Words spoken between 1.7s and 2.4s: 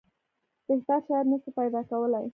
کولای.